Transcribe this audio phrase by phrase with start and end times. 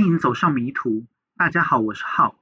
[0.00, 1.04] 欢迎走上迷途。
[1.36, 2.34] 大家好，我是浩。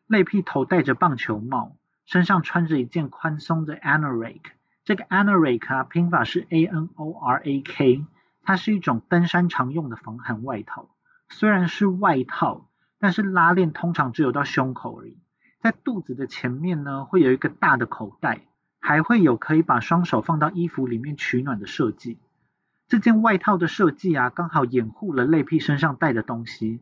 [0.06, 4.42] 泪屁头戴着棒球帽，身上穿着一件宽松的 anorak。
[4.84, 8.04] 这个 anorak 啊，拼法是 A N O R A K，
[8.42, 10.90] 它是一种登山常用的防寒外套。
[11.30, 12.68] 虽然是外套。
[13.02, 15.18] 但是拉链通常只有到胸口而已，
[15.58, 18.42] 在肚子的前面呢，会有一个大的口袋，
[18.78, 22.20] 还会有可以把双手放到衣服里面取暖的设计。
[22.86, 26.80] 这件外套的设计啊，刚好掩护了泪屁身上带的东西。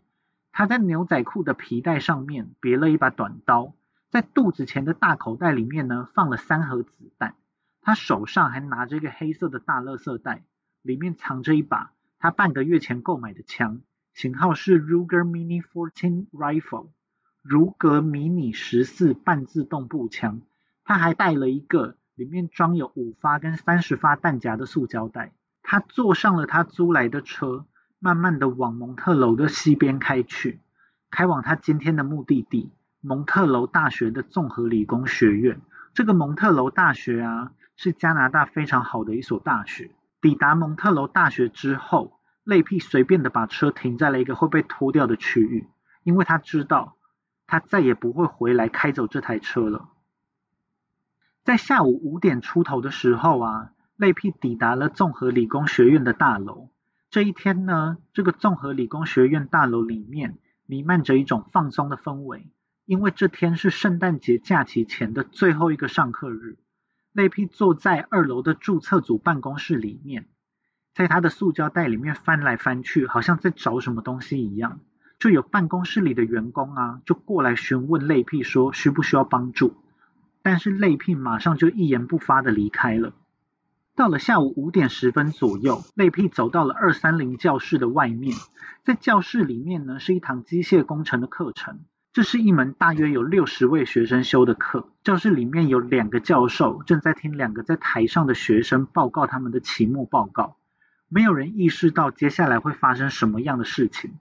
[0.53, 3.73] 他在牛仔裤的皮带上面别了一把短刀，
[4.11, 7.35] 在肚子前的大口袋里面呢，放了三盒子弹。
[7.81, 10.43] 他手上还拿着一个黑色的大垃圾袋，
[10.83, 13.81] 里面藏着一把他半个月前购买的枪。
[14.21, 16.89] 型号是 Ruger Mini 14 Rifle，
[17.41, 20.43] 如格迷你十四半自动步枪。
[20.85, 25.33] 他还带了一个里面装有五发跟三十发弹夹的塑胶袋。
[25.63, 27.65] 他坐上了他租来的车，
[27.99, 30.61] 慢慢的往蒙特楼的西边开去，
[31.11, 32.71] 开往他今天的目的地——
[33.01, 35.63] 蒙特楼大学的综合理工学院。
[35.95, 39.91] 这个蒙特楼大学啊，是加拿大非常好的一所大学。
[40.21, 45.69] 抵达蒙特楼大学之后，泪屁随便的把车停在了一个会被拖掉的区域，
[46.03, 46.97] 因为他知道
[47.47, 49.89] 他再也不会回来开走这台车了。
[51.43, 56.71] 在下午五点出头的时候啊，泪屁抵达了综合理工学院的大楼。
[57.11, 62.47] 这一天呢，这个综合理工学院大楼里面弥漫着一种放松的氛围，
[62.85, 66.57] 因为这天是圣诞节假期前的最后一个上课日。
[67.13, 70.29] 泪屁坐在二楼的注册组办公室里面。
[70.95, 74.81] 在他的塑胶袋里面翻来翻去，好像在找什么东西一样。
[75.19, 79.75] 就有办公室里的员工啊，就过来询问泪屁说需不需要帮助。
[80.43, 83.13] 但是泪屁马上就一言不发的离开了。
[83.95, 88.35] 到了下午五点十分左右，泪屁走到了二三零教室的外面。
[88.83, 91.81] 在教室里面呢，是一堂机械工程的课程。
[92.15, 94.89] 这是一门大约有六十位学生修的课。
[95.05, 100.57] 教室里面有两个教授正在听两个在台上的学生报告他们的期末报告。
[101.13, 104.21] 没有人意识到接下来会发生什么样的事情。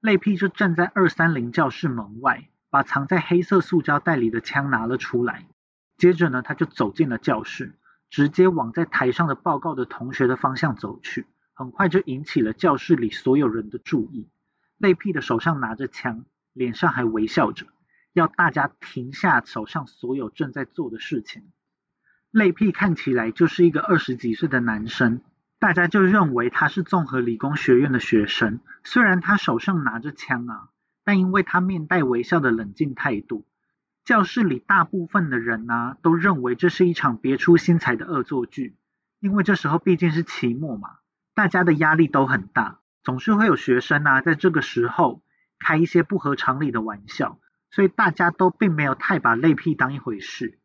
[0.00, 5.48] 泪屁就站在二三零教室门外，把藏在黑色塑胶袋里的枪拿了出来。
[5.96, 7.74] 接着呢，他就走进了教室，
[8.08, 11.26] 直接往在台上的报告的同学的方向走去。
[11.54, 14.28] 很快就引起了教室里所有人的注意。
[14.76, 17.66] 泪屁的手上拿着枪，脸上还微笑着，
[18.12, 21.50] 要大家停下手上所有正在做的事情。
[22.30, 25.20] 泪屁看起来就是一个二十几岁的男生。
[25.60, 30.68] 大家就认为他是综合理工学院的学生，虽然他手上拿着枪啊，
[31.04, 33.44] 但因为他面带微笑的冷静态度，
[34.04, 38.76] 教室里大部分的人呢都认为这是一场别出心裁的恶作剧。
[39.18, 40.90] 因为这时候毕竟是期末嘛，
[41.34, 45.24] 大家的压力都很大，总是会有学生啊在这个时候
[45.58, 47.40] 开一些不合常理的玩笑，
[47.72, 50.60] 所以大家都并没有太把泪屁当一回事。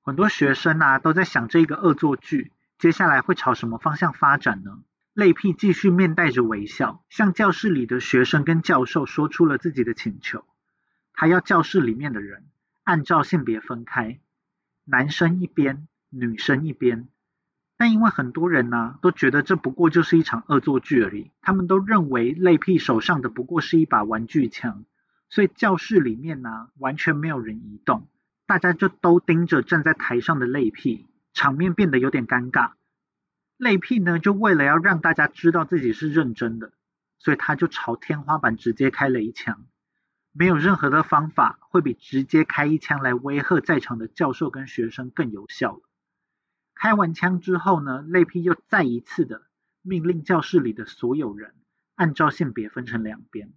[0.00, 2.52] 很多学生啊都在想这个恶作剧。
[2.78, 4.78] 接下来会朝什么方向发展呢？
[5.12, 10.44] 泪屁继续面带着微笑，向教室里的学生跟教授说出了自己的请求。
[11.12, 12.44] 他要教室里面的人
[12.84, 14.20] 按照性别分开，
[14.84, 17.08] 男生一边，女生一边。
[17.76, 24.84] 但因为很多人呢都觉得这不过就是一场恶作剧而已，他们都认为泪屁手上的不过是一把玩具枪，
[25.28, 28.06] 所以教室里面呢完全没有人移动，
[28.46, 31.07] 大家就都盯着站在台上的泪屁。
[31.38, 32.72] 场面变得有点尴尬，
[33.58, 36.72] 泪屁呢就为了要让大家知道自己是认真的，
[37.20, 39.64] 所以他就朝天花板直接开了一枪。
[40.32, 45.80] 没有任何的方法会比直接开一枪来威吓在场的教授跟学生更有效
[46.74, 49.42] 开完枪之后呢，类批又再一次的
[49.82, 51.54] 命令教室里的所有人
[51.94, 53.52] 按照性别分成两边。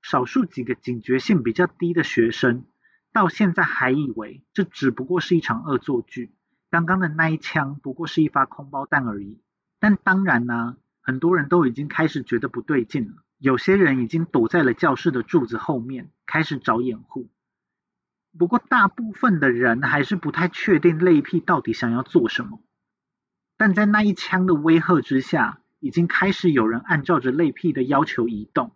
[0.00, 2.64] 少数几个警觉性比较低的学生，
[3.12, 6.32] 到现在还以为这只不过是一场恶作剧，
[6.70, 9.40] 刚刚的那一枪不过是一发空包弹而已。
[9.78, 17.28] 但当然呢，很多人都已经开始觉得不对劲了，有些人已经躲在了教室的柱子后面，开始找掩护。
[18.38, 22.60] 不过大部分的人还是不太确定类屁到底想要做什么。
[23.56, 28.70] 但在那一枪的威吓之下，已经开始有人按照着类屁的要求移动。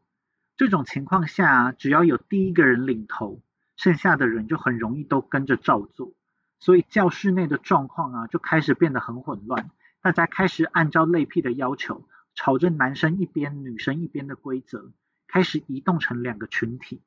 [0.57, 3.41] 这种情况下，只要有第一个人领头，
[3.77, 6.13] 剩下的人就很容易都跟着照做。
[6.61, 9.71] 所以教室内的状况啊，就开始变得很混乱。
[10.01, 14.93] 大家开始按照类癖的要求，朝着男生一边、女生一边的规则，
[15.27, 17.03] 开始移动成两个群体。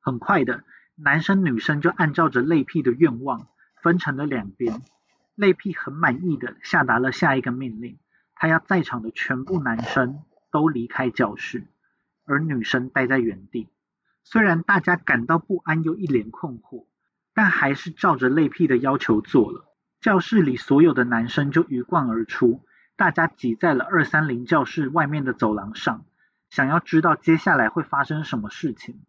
[0.00, 0.64] 很快的，
[0.94, 3.46] 男生女生就按照着类癖的愿望，
[3.82, 4.82] 分成了两边。
[5.34, 7.98] 类癖很满意的下达了下一个命令，
[8.34, 11.66] 他要在场的全部男生都离开教室。
[12.24, 13.68] 而女生待在原地，
[14.22, 16.86] 虽然大家感到不安又一脸困惑，
[17.40, 19.64] 但还是照着类癖的要求做了。
[20.02, 22.66] 教室里所有的男生就鱼贯而出，
[22.98, 26.04] 大家挤在了二三零教室外面的走廊上，
[26.50, 29.00] 想要知道接下来会发生什么事情。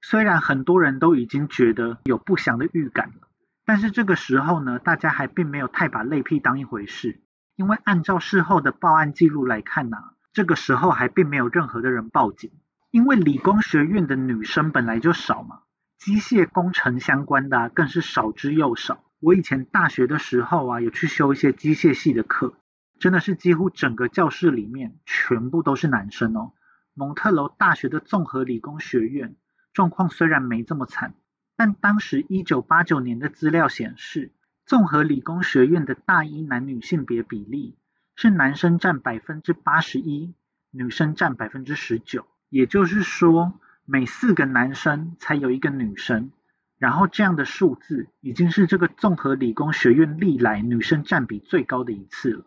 [0.00, 3.28] 虽然很多人都已经觉得有不祥的预感了，
[3.64, 7.20] 但是这个时候呢，大家还并没有太把类癖当一回事，
[7.54, 9.98] 因为按照事后的报案记录来看呢。
[10.32, 12.50] 这个时候还并没有任何的人报警，
[12.90, 15.60] 因为理工学院的女生本来就少嘛，
[16.02, 19.04] 机械工程相关的更是少之又少。
[19.20, 22.54] 我以前大学的时候啊，有去修一些机械系的课，
[22.98, 26.54] 真的是几乎整个教室里面全部都是男生哦。
[26.92, 29.36] 蒙特楼大学的综合理工学院
[29.72, 31.14] 状况虽然没这么惨，
[31.56, 34.32] 但当时一九八九年的资料显示，
[34.66, 37.76] 综合理工学院的大一男女性别比例。
[38.16, 40.34] 是男生占百分之八十一，
[40.72, 43.54] 女生占百分之十九，也就是说
[43.92, 46.30] 每四个男生才有一个女生。
[46.78, 52.46] 然后这样的数字已经是这个综合理工学院历来女生占比最高的一次了。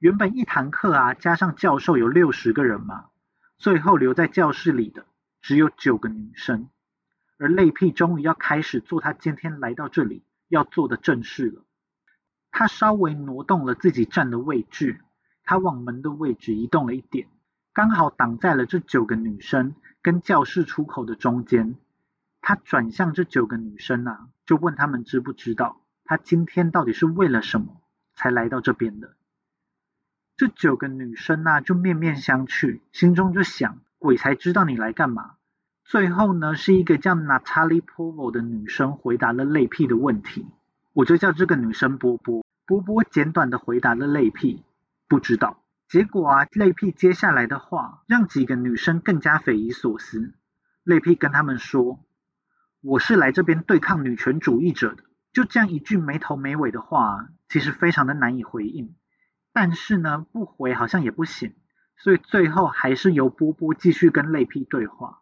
[0.00, 3.04] 原本一堂课啊，加上教授有六十个人嘛，
[3.56, 5.06] 最后留在教室里的
[5.40, 6.68] 只有九个女生。
[7.38, 11.62] 而类屁终于要开始做他今天来到这里要做的正事了。
[12.50, 14.98] 他稍微挪动了自己站的位置，
[15.44, 17.28] 他往门的位置移动了一点，
[17.72, 19.76] 刚好挡在了这九个女生
[20.08, 21.74] 跟教室出口的中间。
[22.40, 27.82] 他转向这九个女生啊，就问他们知不知道他今天到底是为了什么
[28.14, 29.16] 才来到这边的。
[30.34, 35.32] 这九个女生啊，就面面相觑，心中就想：鬼才知道你来干嘛。
[35.84, 40.46] 最后呢，是一个叫 Natalie Povo 的女生回答了类屁的问题。
[40.94, 42.46] 我就叫这个女生波波。
[42.64, 44.64] 波波简短的回答了泪屁，
[45.06, 45.62] 不知道。
[45.88, 50.34] 结果啊，泪屁接下来的话让几个女生更加匪夷所思。
[50.84, 52.04] 泪屁跟他们说
[52.82, 58.94] ：“我是来这边对抗女权主义者的。”就这样一句没头没尾的话，其实非常的难以回应。
[59.52, 61.54] 但是呢，不回好像也不行，
[61.96, 65.20] 所以最后还是由波波继续跟泪屁对话。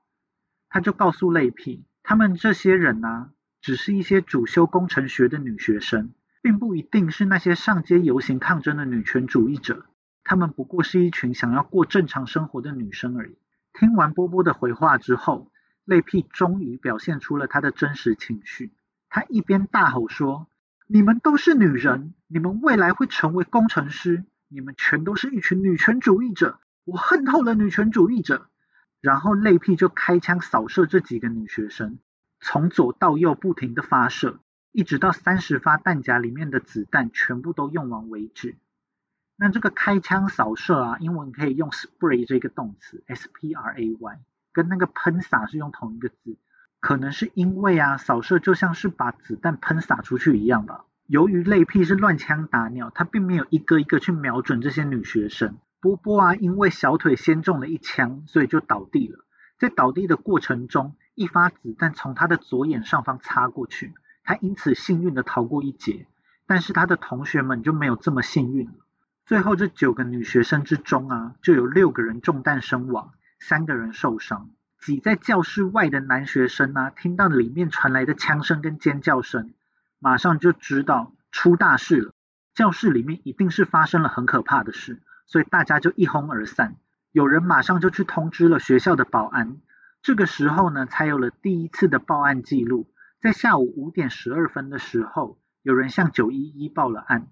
[0.68, 3.30] 他就告诉泪屁，他们这些人呢。
[3.62, 9.86] 只是一些主修工程学的女学生，并不一定是那些上街游行抗争的女权主义者，
[10.28, 13.38] 她们不过是一群想要过正常生活的女生而已。
[13.72, 15.52] 听完波波的回话之后，
[15.84, 18.72] 泪屁终于表现出了他的真实情绪。
[19.08, 20.48] 他一边大吼说
[20.88, 28.48] ：“你们都是女人，你们未来会成为工程师，你们全都是一群女权主义者，我恨透了女权主义者。”
[29.00, 32.00] 然后泪屁就开枪扫射这几个女学生。
[32.40, 34.40] 从左到右不停的发射，
[34.72, 38.56] 一直到三十发弹夹里面的子弹全部都用完为止。
[39.38, 44.18] 那这个开枪扫射啊，英文可以用 spray 这个动词，s p r a y，
[44.52, 46.38] 跟那个喷洒是用同一个字。
[46.80, 50.84] 可能是因为啊，扫射就像是把子弹喷洒出去一样吧。
[51.06, 55.56] 由于类屁是乱枪打鸟，他并没有一个一个去瞄准这些女学生。
[55.80, 59.24] 波波啊，因为小腿先中了一枪，所以就倒地了。
[59.58, 63.92] 在倒地的过程中，一发子弹从他的左眼上方擦过去，
[64.24, 66.06] 他因此幸运的逃过一劫。
[66.46, 68.85] 但是他的同学们就没有这么幸运了。
[69.26, 74.50] 最后这九个女学生之中啊，就有六个人中弹身亡，三个人受伤。
[74.78, 79.52] 挤在教室外的男学生啊，听到里面传来的枪声跟尖叫声，
[79.98, 82.12] 马上就知道出大事了。
[82.54, 86.76] 教室里面一定是发生了很可怕的事，所以大家就一哄而散。
[87.10, 89.56] 有人马上就去通知了学校的保安。
[90.02, 92.88] 这个时候呢，才有了第一次的报案记录。
[93.20, 97.26] 在下午五点十二分的时候，有人向九一一报了案，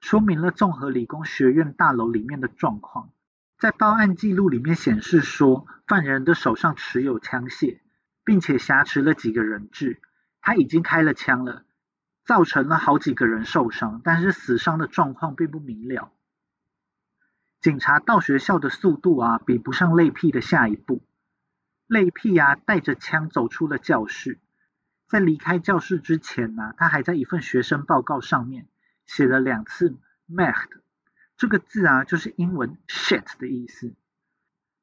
[0.00, 3.10] 说明了综合理工学院大楼里面的状况。
[3.58, 7.78] 在报案记录里面显示说，犯人的手上持有枪械，
[8.24, 10.00] 并且挟持了几个人质。
[10.40, 11.64] 他已经开了枪了，
[12.24, 16.10] 造成了好几个人受伤，但是死伤的状况并不明了。
[17.60, 21.02] 警察到学校的速度啊，比不上泪屁的下一步。
[21.86, 24.38] 泪屁啊，带着枪走出了教室。
[25.06, 28.66] 在离开教室之前呢，他还在一份学生报告上面
[29.10, 29.96] 写了两次
[30.28, 30.68] “mad”
[31.36, 33.92] 这个字啊，就是英文 “shit” 的意思。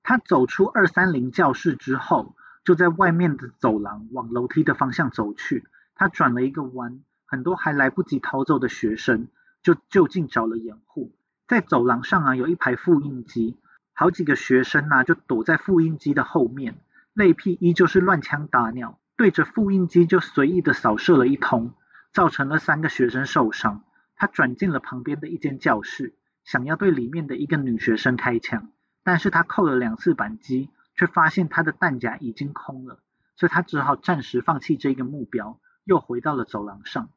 [0.04, 5.66] 他走出二三零教室之后，就在外面的走廊往楼梯的方向走去。
[5.96, 9.30] 他转了一个弯，很多还来不及逃走的学生
[9.64, 11.16] 就就近找了掩护。
[11.48, 13.56] 在走廊上啊，有一排复印机，
[13.94, 16.76] 好几个学生呐就躲在复印机的后面。
[17.14, 19.00] 泪屁依旧是乱枪打鸟。
[19.16, 21.74] 对着复印机就随意的扫射了一通，
[22.12, 23.86] 造成了三个学生受伤。
[24.18, 28.72] 他转进了旁边的一间教室，想要对里面的一个女学生开枪，
[29.04, 33.00] 但是他扣了两次扳机，却发现他的弹夹已经空了，
[33.36, 37.10] 所以他只好暂时放弃这个目标，又回到了走廊上。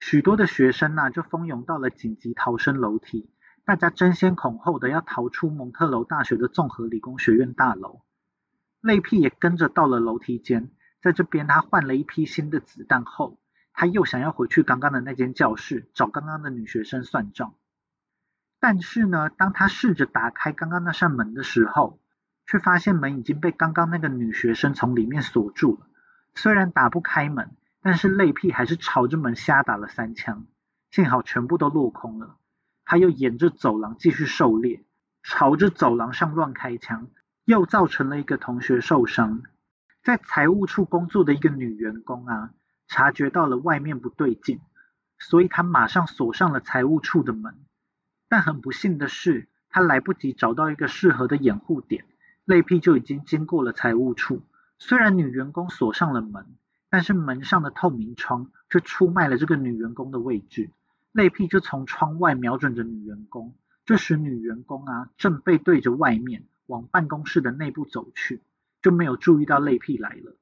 [0.00, 3.30] 许多的学生呐就蜂拥到了紧急逃生楼梯，
[3.64, 8.02] 大家争先恐后的要逃出蒙特楼大学的综合理工学院大楼。
[8.80, 10.70] 泪屁也跟着到了楼梯间。
[11.00, 13.38] 在这边，他换了一批新的子弹后，
[13.80, 17.54] 他又想要回去刚刚的那间教室，找刚刚的女学生算账。
[18.58, 22.00] 但是呢，当他试着打开刚刚那扇门的时候，
[22.44, 25.86] 却发现门已经被刚刚那个女学生从里面锁住了。
[26.34, 30.46] 虽然打不开门，但是泪屁还是朝着门瞎打了三枪，
[30.90, 32.34] 幸好全部都落空了。
[32.84, 34.82] 他又沿着走廊继续狩猎，
[35.22, 37.06] 朝着走廊上乱开枪，
[37.44, 39.44] 又造成了一个同学受伤。
[40.02, 42.50] 在财务处工作的一个女员工啊，
[42.88, 44.60] 察觉到了外面不对劲，
[45.18, 47.54] 所以他马上锁上了财务处的门。
[48.28, 52.04] 但很不幸的是，他来不及找到一个适合的掩护点，
[52.44, 54.42] 泪屁就已经经过了财务处。
[54.78, 56.46] 虽然女员工锁上了门，
[56.90, 60.70] 但是门上的透明窗却出卖了这个女员工的位置。
[61.12, 63.54] 泪屁就从窗外瞄准着女员工，
[63.84, 68.42] 这时女员工啊正背对着外面往办公室的内部走去。
[68.80, 70.36] 就没有注意到泪屁来了，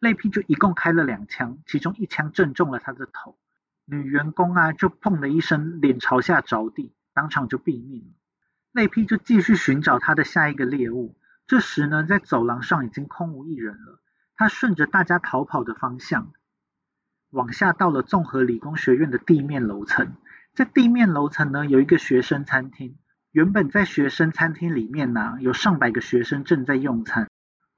[0.00, 3.38] 泪屁就一共开了两枪，其中一枪正中了他的头，
[3.84, 8.14] 女员工啊就砰的一声脸朝下着地，当场就毙命了。
[8.72, 11.16] 泪屁就继续寻找他的下一个猎物，
[11.46, 14.00] 这时呢，在走廊上已经空无一人了，
[14.36, 16.32] 他顺着大家逃跑的方向
[17.30, 20.14] 往下到了综合理工学院的地面楼层，
[20.54, 22.96] 在地面楼层呢有一个学生餐厅，
[23.32, 27.29] 原本在学生餐厅里面呢有上百个学生正在用餐。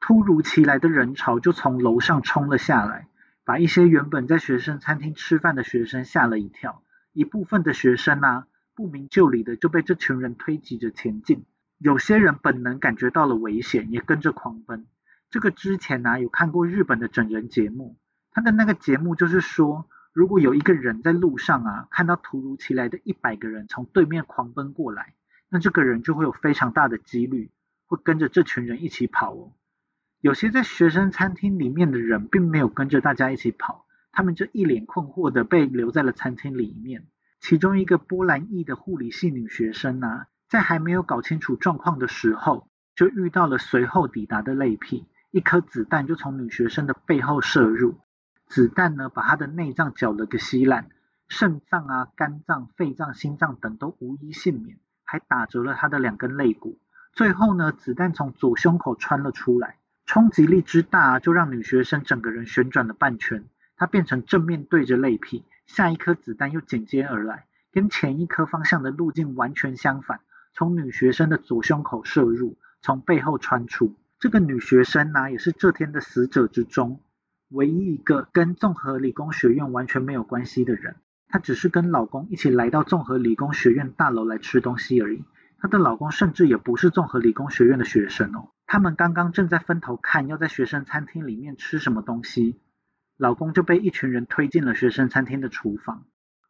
[0.05, 3.07] 突如其来的人潮就从楼上冲了下来，
[3.45, 6.83] 把一些原本在学生餐厅吃饭的学生吓了一跳。
[7.13, 11.45] 一部分的学生啊，不明就里的就被这群人推挤着前进。
[11.79, 14.87] 有些人本能感觉到了危险，也跟着狂奔。
[15.31, 17.97] 这个之前呢，有看过日本的整人节目，
[18.33, 25.15] 他的那个节目就是说，如果有一个人在路上啊，看到突如其来的一百个人从对面狂奔过来，
[25.49, 27.53] 那这个人就会有非常大的几率
[27.87, 29.53] 会跟着这群人一起跑哦。
[30.23, 37.09] 有些在学生餐厅里面的人并没有跟着大家一起跑，他们就一脸困惑的被留在了餐厅里面。
[37.41, 47.99] 其中一个波兰裔的护理系女学生呢，在还没有搞清楚状况的时候，就遇到了随后抵达的泪屁，一颗子弹就从女学生的背后射入，
[48.47, 50.89] 子弹呢把她的内脏搅了个稀烂，
[51.27, 56.79] 肾脏啊、肝脏、肺脏、心脏等都无一幸免，还打折了她的两根肋骨。
[57.13, 59.79] 最后呢，子弹从左胸口穿了出来。
[60.05, 63.45] 冲击力之大，就让女学生整个人旋转了半圈，
[63.77, 70.21] 她变成正面对着泪皮，下一颗子弹又紧接而来，跟前一颗方向的路径完全相反，
[70.53, 73.95] 从女学生的左胸口射入，从背后穿出。
[74.19, 77.01] 这个女学生呢，也是这天的死者之中
[77.49, 80.95] 唯一一个跟综合理工学院完全没有关系的人，
[81.29, 85.25] 她只是跟老公一起来到综合理工学院大楼来吃东西而已。
[85.59, 88.51] 她的老公甚至也不是综合理工学院的学生哦。
[88.67, 92.59] 他们刚刚正在分头看要在学生餐厅里面吃什么东西，
[93.17, 96.05] 老公就被一群人推进了学生餐厅的厨房。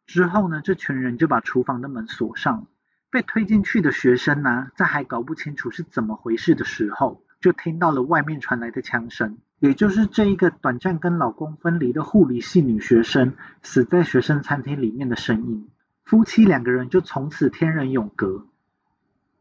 [0.05, 2.67] 之后呢，这群人就把厨房的门锁上。
[3.09, 15.69] 被推进去的学生呢，在还搞不清楚是怎么回事的时候，就听到了外面传来的枪声，也就是这一个短暂跟老公分离的护理系女学生死在学生餐厅里面的声音。
[16.03, 18.47] 夫妻两个人就从此天人永隔。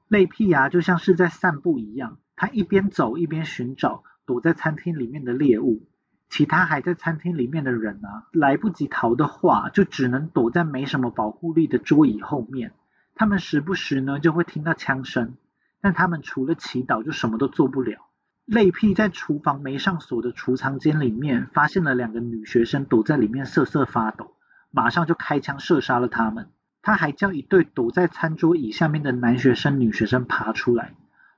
[0.08, 5.88] 泪屁牙，就像是在散步一样，他一边走一边寻找躲在餐厅里面的猎物。
[6.30, 12.72] 其他还在餐厅里面的人啊，来不及逃的话，就只能躲在没什么保护力的桌椅后面。
[13.14, 15.34] 他们时不时呢就会听到枪声，
[15.82, 17.98] 但他们除了祈祷就什么都做不了。
[18.46, 24.34] 泪屁在厨房没上锁的储藏间里面发现了两个女学生躲在里面瑟瑟发抖，
[24.70, 26.48] 马上就开枪射杀了他们。
[26.80, 30.94] 他还叫一对躲在餐桌椅下面的男学生、女学生爬出来。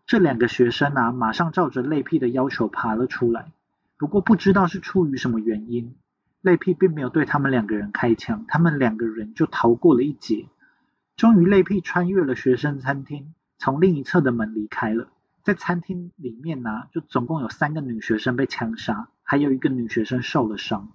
[0.06, 3.52] 这两个学生啊，马上照着泪屁的要求爬了出来。
[3.96, 5.94] 不过不知道是出于什么原因，
[6.42, 10.46] 泪屁并没有对他们两个人开枪，他们两个人就逃过了一劫。
[11.16, 15.08] 终于，泪屁穿越了学生餐厅，从另一侧的门离开了。
[15.42, 20.90] 在餐厅里面呢，就总共有三个女学生被枪杀，还有一个女学生受了伤。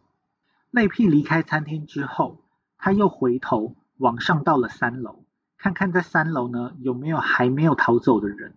[0.70, 2.42] 泪屁离开餐厅之后，
[2.78, 5.24] 他又回头往上到了三楼，
[5.58, 8.54] 看看在三楼呢有没有还没有逃走的人。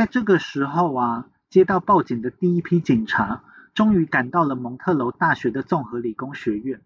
[0.00, 3.44] 在这个时候啊，接到报警的第一批警察。
[3.74, 6.80] 终于赶到了蒙特楼大学的综合理工学院。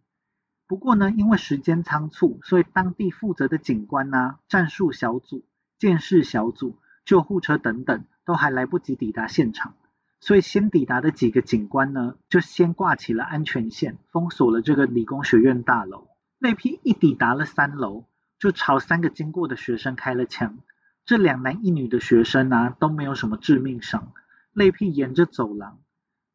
[0.67, 5.45] 不过呢，因为时间仓促，所以当地负责的警官呐、战术小组、
[5.79, 9.75] 监视小组、救护车等等，都还来不及抵达现场。
[10.19, 16.09] 所以先抵达的几个警官呢，就先挂起了安全线，封锁了这个理工学院大楼。
[16.41, 18.07] 那批一抵达了三楼，
[18.41, 20.59] 就朝三个经过的学生开了枪。
[21.07, 24.13] 这两男一女的学生啊，都没有什么致命伤。
[24.53, 25.79] 那批沿着走廊。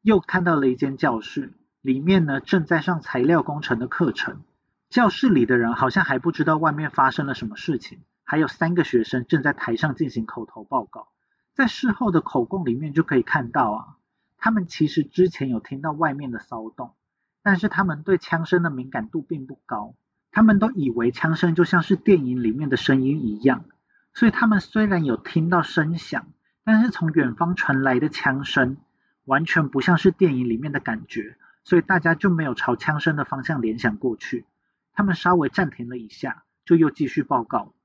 [0.02, 4.42] 又看到了一间教室，里面呢正在上材料工程的课程。
[4.90, 8.00] 教室里的人好像还不知道外面发生了什么事情。
[8.24, 11.08] 还有三个学生正在台上进行口头报告。
[11.56, 13.98] 在事后的口供里面就可以看到啊，
[14.38, 16.94] 他们其实之前有听到外面的骚动，
[17.42, 19.96] 但是他们对枪声的敏感度并不高。
[20.32, 23.66] 他们都以为枪声就像是电影里面的声音一样，
[24.14, 26.28] 所以他们虽然有听到声响，
[26.64, 28.78] 但是从远方传来的枪声。
[29.26, 34.48] 完全不像是电影里面的感觉，所以大家就没有朝枪声的方向联想过去。
[34.92, 37.76] 他们稍微暂停了一下，就又继续报告。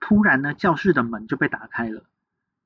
[0.00, 2.04] 突然呢，教室的门就被打开了，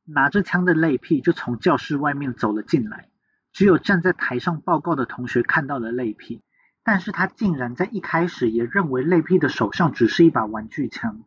[0.05, 3.09] 拿着枪的泪屁就从教室外面走了进来。
[3.53, 6.42] 只有站在台上报告的同学看到了泪屁，
[6.85, 11.25] 但是他竟然在一开始也认为泪屁的手上只是一把玩具枪。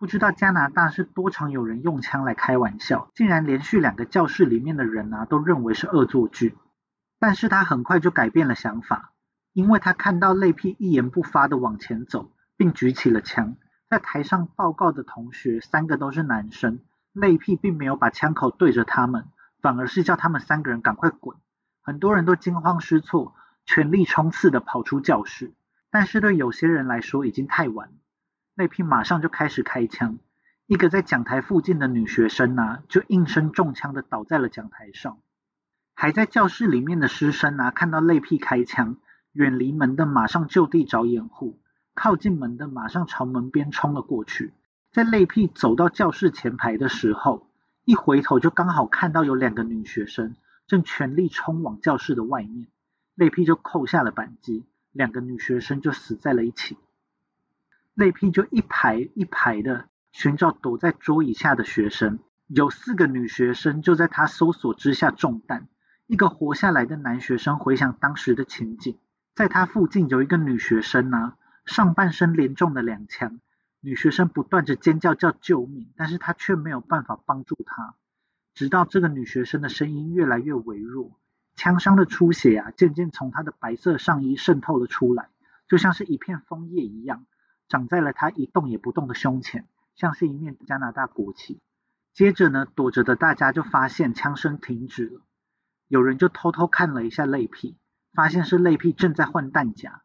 [0.00, 6.56] 不知道加拿大是多常有人用枪来开玩笑，竟然连续两个教室里面的人啊都认为是恶作剧。
[7.18, 9.12] 但是他很快就改变了想法，
[9.52, 13.56] 因为他看到泪屁一言不发的往前走，并举起了枪。
[13.90, 16.80] 在台上报告的同学三个都是男生，
[17.12, 19.26] 泪屁并没有把枪口对着他们，
[19.60, 21.36] 反而是叫他们三个人赶快滚。
[21.82, 23.34] 很多人都惊慌失措，
[23.66, 25.52] 全力冲刺的跑出教室。
[25.90, 27.90] 但是对有些人来说已经太晚。
[28.54, 30.18] 那批马上就开始开枪，
[30.66, 35.18] 一个在讲台附近的女学生啊，就应声中枪的倒在了讲台上。
[35.94, 38.96] 还在教室里面的师生啊，看到泪屁开枪，
[39.32, 41.58] 远离门的马上就地找掩护，
[41.94, 44.52] 靠近门的马上朝门边冲了过去。
[44.92, 47.46] 在泪屁走到教室前排的时候，
[47.84, 50.34] 一回头就刚好看到有两个女学生
[50.66, 52.66] 正全力冲往教室的外面，
[53.14, 56.76] 泪屁就扣下了扳机，两个女学生就死在了一起。
[58.00, 65.68] 泪屁就一排一排的寻找躲在桌椅下的学生，有四个女学生就在他搜索之下中弹。
[66.06, 68.96] 一个活下来的男学生回想当时的情景，
[69.34, 71.34] 在他附近有一个女学生呢，
[71.66, 73.38] 上半身连中了两枪。
[73.82, 77.96] 女学生不断着尖叫叫救命，但是他却没有办法帮助她。
[78.54, 81.18] 直到这个女学生的声音越来越微弱，
[81.54, 85.28] 枪伤的出血啊渐渐从她的白色上衣渗透了出来，
[85.68, 87.26] 就像是一片枫叶一样。
[87.70, 91.60] 长在了他一动也不动的胸前，像是一面加拿大国旗。
[92.12, 95.20] 接着呢，躲着的大家就发现枪声停止了。
[95.86, 97.76] 有人就偷偷看了一下泪屁，
[98.12, 100.02] 发现是泪屁正在换弹夹。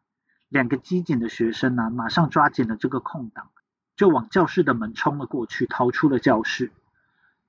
[0.48, 3.50] 两个机警的学生呢，马上抓紧了这个空档，
[3.96, 6.70] 就往教室的门冲了过去，逃出了教室。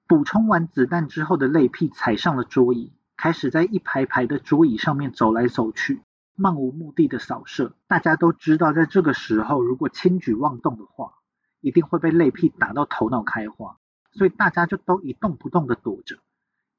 [0.08, 6.02] 补充完子弹之后的泪屁踩上了桌椅，开始在一排排的桌椅上面走来走去。
[6.40, 11.16] 漫无目的的扫射，大家都知道，在这个时候，如果轻举妄动的话，
[11.62, 13.78] 一定会被泪屁打到头脑开花，
[14.12, 16.20] 所以大家就都一动不动的躲着。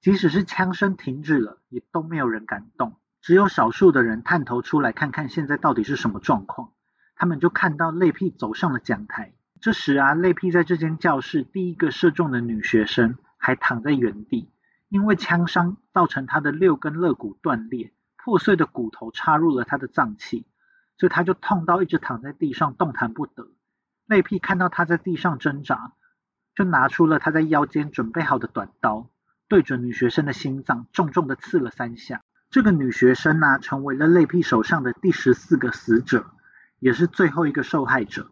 [0.01, 6.71] 即使是枪声停止了，也都没有人敢动，只有少数的人探头出来看看现在到底是什么状况。
[7.16, 9.33] 他们就看到泪屁走上了讲台。
[9.61, 14.49] 这时啊，泪屁在这间教室第一个射中的女学生还躺在原地，
[14.88, 17.92] 因为枪伤造成她的六根肋骨断裂。
[18.29, 20.45] 破碎的骨头插入了他的脏器，
[20.99, 23.49] 所以他就痛到一直躺在地上动弹不得。
[24.05, 25.95] 泪屁看到他在地上挣扎，
[26.55, 29.09] 就拿出了他在腰间准备好的短刀，
[29.49, 32.21] 对准女学生的心脏重重的刺了三下。
[32.51, 36.27] 这个女学生呢，成为了泪癖手上的第十四个死者，
[36.81, 38.31] 也是最后一个受害者。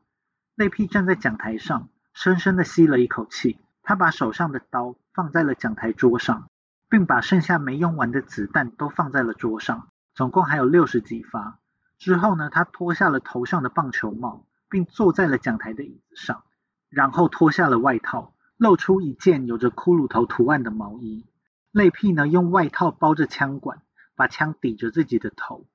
[0.57, 6.51] 泪癖站在讲台上，深深的吸了一口气，他把手上的刀放在了讲台桌上，
[6.89, 11.59] 并把剩下没用完的子弹都放在了桌上，总共还有六十几发。
[11.99, 16.45] 之后呢，他脱下了头上的棒球帽，并坐在了讲台的椅子上，
[16.89, 21.27] 然后脱下了外套，露出一件有着骷髅头图案的毛衣。
[21.73, 23.83] 泪癖呢，用外套包着枪管。
[24.19, 25.67] 把枪抵着自己的头，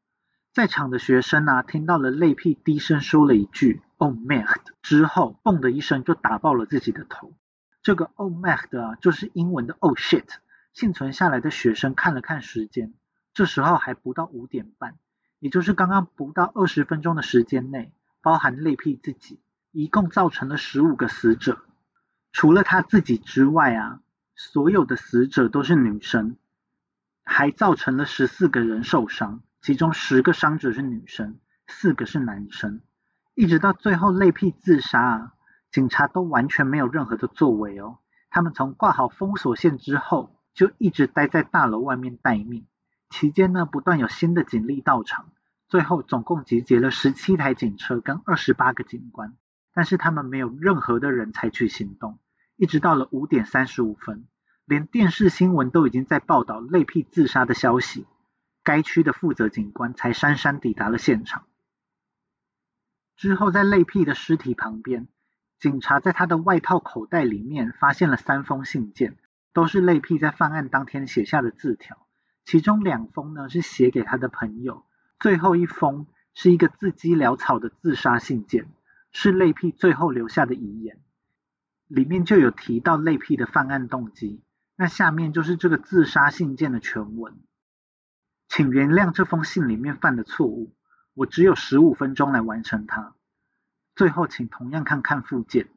[0.51, 7.33] 在场的学生啊，听到了泪屁低声说了一句 “Oh my God” 之后，嘣的一声就打爆了自己的头。
[7.83, 10.25] 这个 “Oh my God” 啊，就是英文的 “Oh shit”。
[10.73, 12.93] 幸存下来的学生看了看时间，
[13.33, 14.97] 这时候还不到五点半，
[15.39, 19.39] 也就是刚刚不到二十分钟的时间内，包含泪屁自己，
[19.71, 21.63] 一共造成了十五个死者。
[22.31, 24.01] 除了他自己之外啊，
[24.35, 26.37] 所有的死者都是女生。
[27.23, 32.81] 还造成了十四个人受伤，其中十个伤者是女生，四个是男生。
[33.35, 35.33] 一直到最后泪屁自杀啊，
[35.71, 37.99] 警察都完全没有任何的作为哦。
[38.29, 42.65] 他们从挂好封锁线之后，就一直待在大楼外面待命。
[43.09, 45.29] 期间呢，不断有新的警力到场，
[45.67, 49.35] 最后总共集结了十七台警车跟二十八个警官，
[49.73, 52.19] 但是他们没有任何的人采取行动。
[52.55, 54.25] 一直到了五点三十五分。
[54.65, 58.05] 连电视新闻都已经在报道类屁自杀的消息，
[58.63, 61.45] 该区的负责警官才姗姗抵达了现场。
[63.17, 65.09] 之后，在类屁的尸体旁边，
[65.59, 69.17] 警察在他的外套口袋里面发现了三封信件，
[69.53, 72.07] 都是泪癖在犯案当天写下的字条。
[72.43, 74.85] 其中两封呢是写给他的朋友，
[75.19, 78.67] 最后一封是一个字迹潦草的自杀信件，
[79.11, 80.99] 是泪癖最后留下的遗言，
[81.87, 84.43] 里面就有提到泪癖的犯案动机。
[84.75, 87.37] 那下面就是这个自杀信件的全文，
[88.47, 90.73] 请原谅这封信里面犯的错误，
[91.13, 93.13] 我只有十五分钟来完成它。
[93.95, 95.69] 最后，请同样看看附件，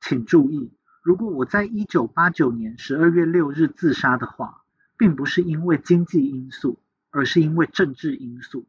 [0.00, 0.72] 请注意，
[1.06, 4.64] 如果我在一九八九年十二月六日自杀的话，
[4.98, 6.80] 并不是因为经济因素，
[7.12, 8.66] 而是因为政治因素。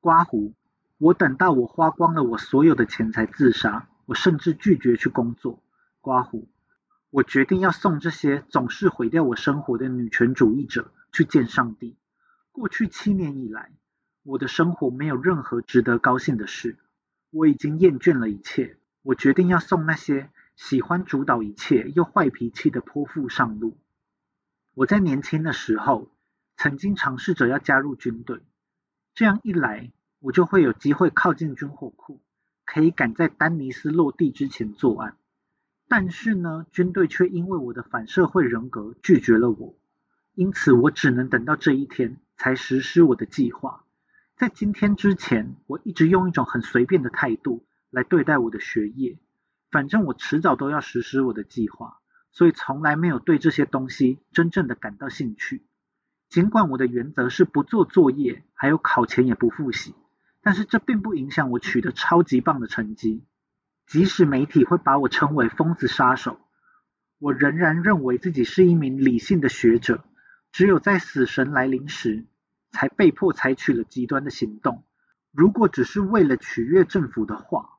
[0.00, 0.54] 刮胡，
[0.96, 5.62] 我等到我花光了我所有的钱才自杀，我甚至拒绝去工作。
[6.00, 6.48] 刮胡。
[7.10, 11.94] 我决定要送这些总是毁掉我生活的女权主义者去见上帝。
[12.52, 13.70] 过去七年以来，
[14.22, 16.78] 我的生活没有任何值得高兴的事。
[17.30, 18.78] 我已经厌倦了一切。
[19.02, 23.76] 我决定要送那些喜欢主导一切又坏脾气的泼妇上路。
[24.74, 26.10] 我在年轻的时候
[26.56, 28.40] 曾经尝试着要加入军队，
[29.14, 32.20] 这样一来，我就会有机会靠近军火库，
[32.64, 35.16] 可以赶在丹尼斯落地之前作案。
[35.88, 39.76] 但是呢，军队却因为我的反社会人格拒绝了我，
[40.34, 43.84] 因此我只能等到这一天才实施我的计划。
[44.36, 49.18] 在今天之前，我一直用一种很随便的态度来对待我的学业，
[49.74, 51.98] 反正我迟早都要实施我的计划，
[52.30, 55.66] 所以从来没有对这些东西真正的感到兴趣。
[56.28, 59.92] 尽管我的原则是不做作业，还有考前也不复习，
[60.42, 63.24] 但是这并不影响我取得超级棒的成绩。
[63.88, 66.38] 即使媒体会把我称为疯子杀手，
[67.18, 70.04] 我仍然认为自己是一名理性的学者。
[70.52, 72.26] 只有在死神来临时，
[72.70, 74.84] 才被迫采取了极端的行动。
[75.32, 77.70] 如果只是为了取悦政府的话，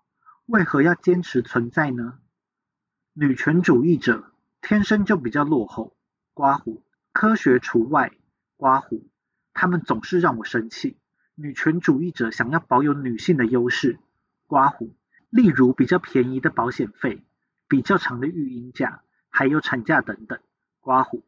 [0.46, 2.20] 为何要坚持存在呢？
[3.14, 4.32] 女权主义者
[4.62, 5.96] 天生就比较落后，
[6.36, 8.12] 刮胡，科学除外，
[8.56, 9.08] 刮胡，
[9.54, 10.98] 他们总是让我生气。
[11.34, 13.98] 女权主义者想要保有女性的优势，
[14.46, 14.96] 刮胡。
[15.32, 17.24] 例如比较便宜的保险费、
[17.68, 20.40] 比较长的育婴假，还有产假等等，
[20.80, 21.26] 刮胡。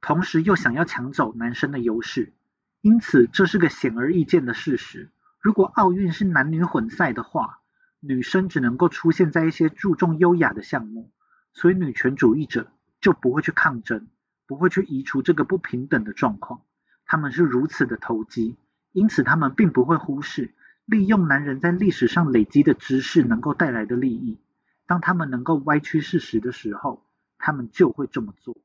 [0.00, 2.32] 同时又想要抢走男生的优势，
[2.80, 5.12] 因此这是个显而易见的事实。
[5.40, 7.60] 如果奥运是男女混赛的话，
[8.00, 11.10] 女生只能够出现在一些注重优雅的项目，
[11.52, 14.08] 所以女权主义者就不会去抗争，
[14.46, 16.62] 不会去移除这个不平等的状况。
[17.04, 18.56] 他们是如此的投机，
[18.92, 20.54] 因此他们并不会忽视。
[20.84, 24.38] 利用男人在历史上累积的知识能够带来的利益，
[24.86, 27.04] 当他们能够歪曲事实的时候，
[27.38, 28.56] 他们就会这么做。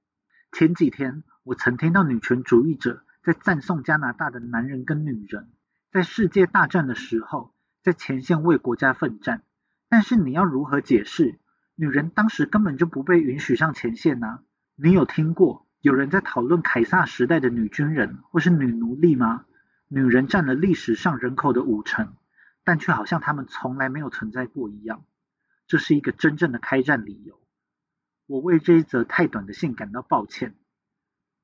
[0.51, 5.49] 前几天，我曾听到女权主义者在赞颂加拿大的男人跟女人，
[5.91, 9.43] 在世界大战的时候在前线为国家奋战。
[9.89, 11.39] 但是你要如何解释，
[11.75, 14.39] 女人当时根本就不被允许上前线呢？
[14.75, 19.45] 你有听过有人在讨论凯撒时代的女军人或是女奴隶吗？
[19.87, 22.15] 女人占了历史上人口的五成，
[22.63, 25.03] 但却好像她们从来没有存在过一样。
[25.67, 27.41] 这是一个真正的开战理由。
[28.27, 30.55] 我为这一则太短的信感到抱歉。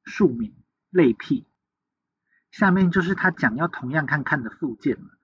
[0.05, 0.55] 庶民
[0.89, 1.45] 类癖。
[2.49, 5.16] 下面就是他讲要同样看看的附件了。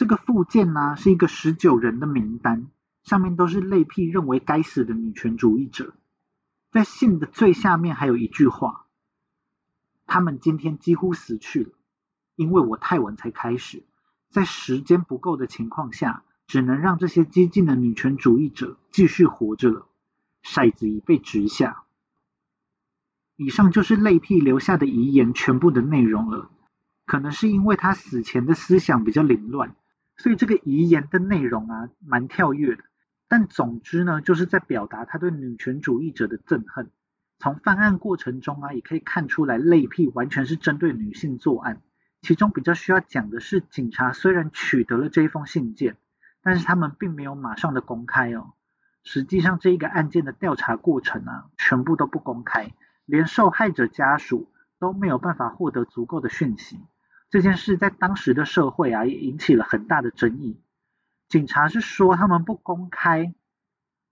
[0.00, 2.68] 这个附件呢是一个十九人的名单，
[3.02, 5.92] 上面都是类癖认为该死的女权主义者。
[6.70, 8.86] 在信的最下面还有一句话：
[10.06, 11.72] 他们今天几乎死去了，
[12.34, 13.84] 因为我太晚才开始，
[14.30, 19.86] 在时间不够的情况下，只能让这些激进的女权主义者继续活着了。
[20.42, 21.82] 骰子已被掷下。
[23.36, 26.50] 以上就是类癖留下的遗言全部的内容了。
[27.04, 29.76] 可能是因为他死前的思想比较凌乱，
[30.20, 32.84] 所以这个遗言的内容啊蛮跳跃的。
[33.26, 36.90] 但总之呢，就是在表达他对女权主义者的憎恨。
[37.38, 41.80] 从犯案过程中啊，也可以看出来类癖完全是针对女性作案。
[42.20, 45.96] 其中比较需要讲的是，警察虽然取得了这一封信件，
[46.42, 48.52] 但是他们并没有马上的公开哦。
[49.04, 52.74] 实际上这一个案件的调查过程啊，全部都不公开，
[53.06, 56.78] 连受害者家属都没有办法获得足够的讯息。
[57.30, 60.60] 这件事在当时的社会啊，也引起了很大的争议。
[61.28, 63.32] 警察是说他们不公开，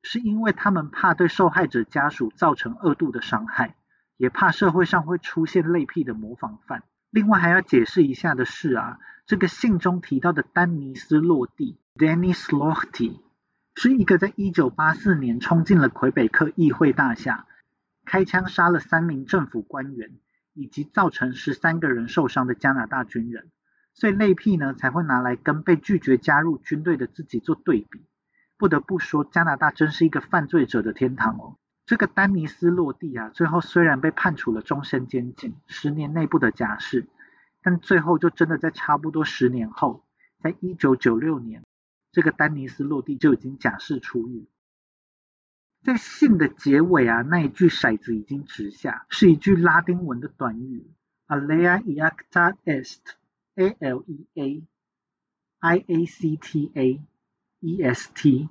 [0.02, 3.74] 是因为他们怕对受害者家属造成恶度的伤害，
[4.16, 6.84] 也怕社会上会出现类癖的模仿犯。
[7.10, 13.20] 另外还要解释一下的是啊，这个信中提到的丹尼斯落地 （Dennis Lorty）
[13.74, 17.46] 是一个在一九八四年冲进了魁北克议会大厦，
[18.04, 20.12] 开枪杀了三名政府官员。
[20.58, 23.50] 以及造成十三个人受伤的加拿大军人，
[23.94, 28.02] 所以类癖呢才会拿来跟被拒绝加入军队的自己做对比。
[28.56, 31.56] 不得不说，加拿大真是一个犯罪者的天堂哦。
[31.86, 37.06] 这个丹尼斯落地啊，最后虽然被判处了终身监禁，十年内不得假释，
[37.62, 40.04] 但最后就真的在差不多十年后，
[40.42, 41.62] 在一九九六年，
[42.10, 44.48] 这个丹尼斯落地就已经假释出狱。
[45.88, 50.86] 在信的结尾啊，那一句骰子已经掷下，是一句拉丁文的短语
[51.26, 54.62] ，Alea iacta est，A L E A
[55.60, 57.00] I A C T A
[57.60, 58.50] E S T。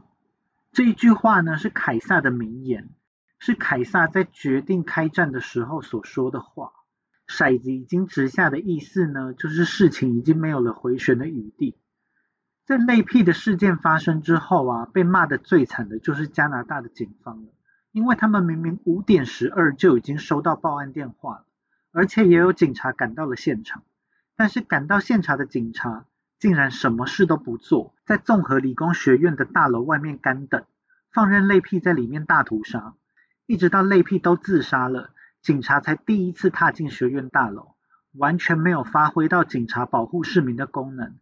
[0.71, 2.89] 这一句话呢是凯撒的名言，
[3.37, 6.71] 是凯撒在决定开战的时候所说的话。
[7.27, 11.77] 骰子已经掷下的意思呢，就是事情已经没有了回旋的余地。
[12.67, 17.47] 在类癖的事件发生之后啊，被骂的最惨的就是加拿大的警方了，
[17.93, 21.45] 因为他们明明五点十二就已经收到报案电话了，
[21.93, 23.83] 而且也有警察赶到了现场，
[24.35, 26.03] 但是赶到现场的警察
[26.39, 30.65] 竟然什么事都不做，在综合理工学院的大楼外面干等，
[31.13, 32.95] 放任类癖在里面大屠杀，
[33.45, 37.75] 一直到类癖都自杀了，警察才第一次踏进学院大楼，
[38.11, 41.15] 完全没有发挥到警察保护市民的功能。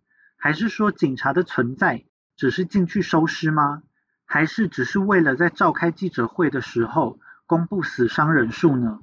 [0.46, 2.06] 还是说警察的存在
[2.38, 3.82] 只是进去收尸吗？
[4.26, 9.00] 还是只是为了在召开记者会的时候公布死伤人数呢？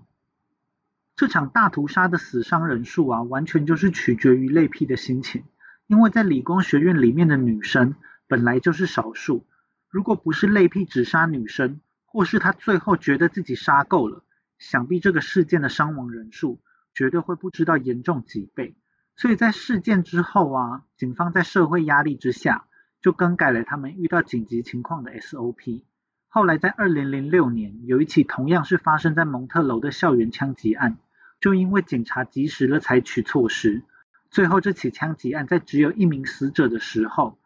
[1.17, 5.43] 这场大屠杀的死伤人数啊，完全就是取决于类癖的心情。
[5.89, 7.97] 因为在理工学院里面的女生
[8.29, 9.45] 本来就是少数，
[9.91, 14.23] 如果不是类癖只杀女生，或是他最后觉得自己杀够了，
[14.61, 16.61] 想必这个事件的伤亡人数
[16.95, 18.77] 绝对会不知道严重几倍。
[19.15, 22.65] 所以在事件之后啊，警方在社会压力之下，
[23.01, 25.85] 就更改了他们遇到紧急情况的 SOP。
[26.29, 30.97] 后来在二零零六年，有一起同样是发生在蒙特楼的校园枪击案，
[31.41, 33.85] 就因为警察及时的采取措施，
[34.31, 37.39] 最后这起枪击案在只有一名死者的时候，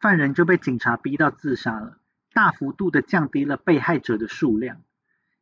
[0.00, 1.98] 犯人就被警察逼到自杀了，
[2.32, 4.80] 大幅度的降低了被害者的数量。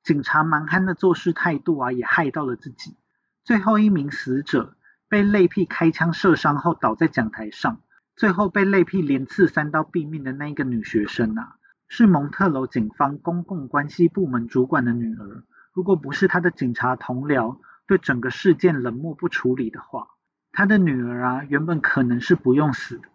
[0.02, 2.96] 警察蛮憨的做事态度啊，也害到了自己。
[3.44, 4.74] 最后一名死者。
[5.08, 7.80] 被类癖开枪射伤后倒在讲台上，
[8.14, 11.56] 最后被类癖连刺三刀毙命的那一个女学生啊，
[11.88, 15.44] 是蒙特楼警方公共关系部门主管的女儿。
[15.72, 20.08] 如果不是他的警察同僚对整个事件冷漠不处理的话，
[20.52, 23.08] 他的女儿啊原本可能是不用死的。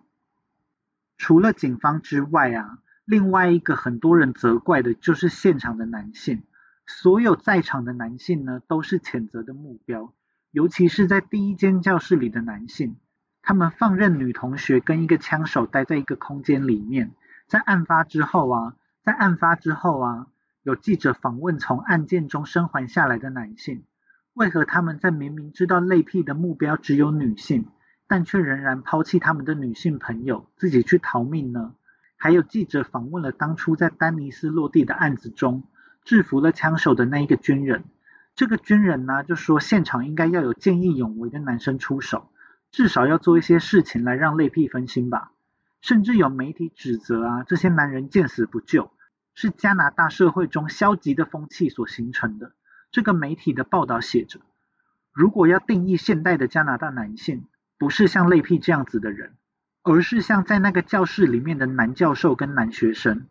[1.18, 6.44] 除了警方之外啊，另外一个很多人责怪的就是现场的男性，
[6.88, 10.14] 所有在场的男性呢都是谴责的目标。
[10.54, 12.98] 尤其是在第一间教室里的男性，
[13.42, 17.10] 他们放任女同学跟一个枪手待在一个空间里面。
[17.48, 20.28] 在案发之后啊，在案发之后啊，
[20.62, 23.84] 有记者访问从案件中生还下来的男性，
[24.36, 27.66] 为何他们在明明知道类癖的目标只有女性，
[28.08, 31.74] 但却仍然抛弃他们的女性朋友，自己去逃命呢？
[32.16, 35.64] 还有记者访问了当初在丹尼斯落地的案子中
[36.06, 37.86] 制服了枪手的那一个军人。
[38.36, 42.32] 这个军人呢，就说现场应该要有见义勇为的男生出手，
[42.72, 45.32] 至少要做一些事情来让类癖分心吧。
[45.82, 48.92] 甚至有媒体指责啊，这些男人见死不救，
[49.36, 52.54] 是加拿大社会中消极的风气所形成的。
[52.90, 54.40] 这个媒体的报道写着：
[55.12, 57.46] 如果要定义现代的加拿大男性，
[57.78, 59.34] 不是像类屁这样子的人，
[59.84, 63.28] 而是像在那个教室里面的男教授跟男学生，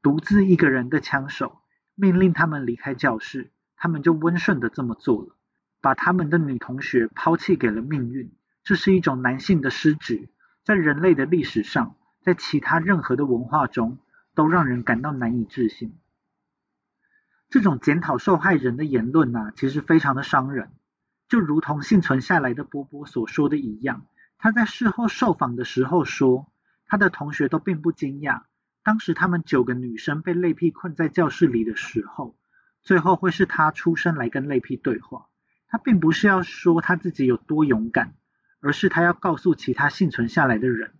[0.00, 1.58] 独自一个人的枪手，
[1.94, 3.50] 命令他们离开教室，
[3.82, 5.34] 他们就温顺的这么做了，
[5.80, 8.32] 把他们的女同学抛弃给了命运。
[8.62, 10.28] 这是一种男性的失职，
[10.62, 13.98] 在人类的历史上，在其他任何的文化中，
[14.36, 15.98] 都让人感到难以置信。
[17.50, 20.70] 这种检讨受害人的言论呢，其实非常的伤人。
[21.28, 24.06] 就如同幸存下来的波波所说的一样，
[24.38, 26.46] 他在事后受访的时候说，
[26.86, 28.42] 他的同学都并不惊讶，
[28.84, 32.36] 当时他们九个女生被泪屁困在教室里的时候，
[32.82, 35.26] 最后会是他出声来跟泪屁对话。
[35.68, 38.14] 他并不是要说他自己有多勇敢，
[38.60, 40.92] 而是他要告诉其他幸存下来的人，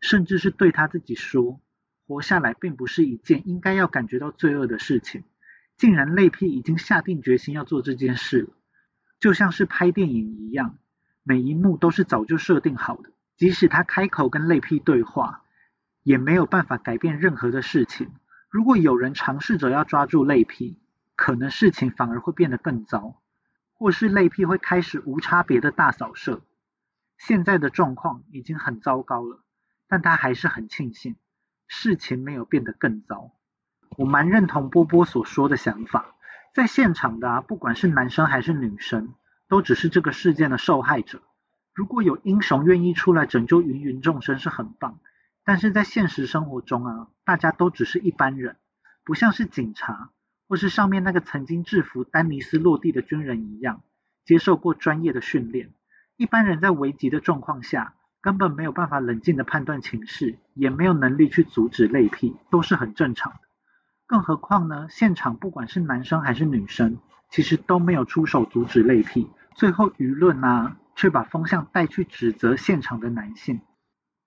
[0.00, 1.60] 甚至是对他自己说，
[2.06, 5.22] 活下来并不是一件应该要感觉到罪恶的事情。
[5.76, 8.48] 竟然泪屁已经下定决心要做这件事了，
[9.20, 10.78] 就像是拍电影一样，
[11.22, 13.10] 每一幕都是早就设定好的。
[13.36, 15.42] 即使他开口跟泪屁对话，
[16.02, 18.10] 也没有办法改变任何的事情。
[18.48, 20.80] 如果有人尝试着要抓住泪屁，
[21.16, 23.20] 可能事情反而会变得更糟，
[23.72, 26.42] 或是泪屁会开始无差别的大扫射。
[27.18, 29.42] 现在的状况已经很糟糕了，
[29.88, 31.16] 但他还是很庆幸
[31.66, 33.32] 事情没有变得更糟。
[33.96, 36.14] 我蛮认同波波所说的想法，
[36.54, 39.14] 在现场的啊，不管是男生还是女生，
[39.48, 41.22] 都只是这个事件的受害者。
[41.72, 44.98] 如果有英雄愿意出来拯救芸芸众生是很棒，
[45.44, 48.56] 但是在现实生活中啊，大家都只是一般人，
[49.04, 50.10] 不像是警察
[50.48, 53.82] 或是上面那个曾经制服丹尼斯落地的军人一样，
[54.24, 55.72] 接受过专业的训练。
[56.16, 63.40] 一般人在危急的状况下，根本没有办法冷静的判断情势，也没有能力去阻止泪癖，都是很正常的。
[64.06, 64.86] 更何况呢？
[64.88, 69.28] 现场不管是男生还是女生，其实都没有出手阻止泪癖。
[69.54, 73.60] 最后舆论啊，却把风向带去指责现场的男性，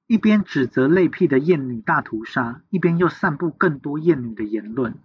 [0.05, 4.95] 一边指责泪癖的艳女大屠杀，一边又散布更多艳女的言论。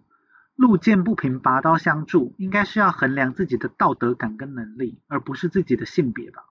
[0.54, 6.44] 路见不平拔刀相助，应该是要衡量自己的道德感跟能力，而不是自己的性别吧。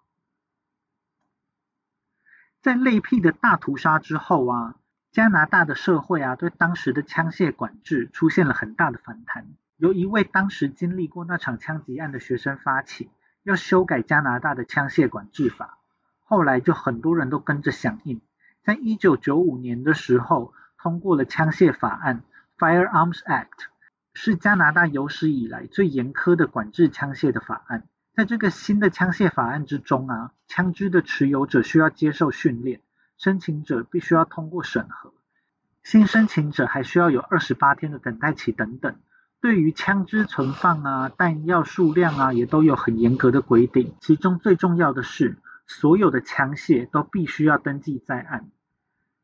[2.62, 4.76] 在泪癖的大屠杀之后啊。
[5.12, 9.46] 加拿大的社会啊，对当时的枪械管制出现了很大的反弹。
[9.78, 13.12] 由一位当时经历过那场枪击案的学生发起，
[13.44, 15.78] 要修改加拿大的枪械管制法。
[16.24, 18.22] 后来就很多人都跟着响应，
[18.64, 22.24] 在一九九五年的时候，通过了枪械法案
[22.58, 23.68] （Firearms Act），
[24.14, 27.88] 是加拿大有史以来最严苛的管制枪械的法案。
[28.14, 32.82] 在这个新的枪械法案之中啊，枪支的持有者需要接受训练。
[33.18, 35.14] 申请者必须要通过审核，
[35.84, 38.96] 新申请者还需要有二十八天的等待期等等。
[39.40, 43.96] 对于枪支存放啊、弹药数量啊，也都有很严格的规定。
[44.02, 48.50] 其中最重要的是，所有的枪械都必须要登记在案。